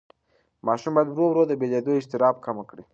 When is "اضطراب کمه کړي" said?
1.99-2.83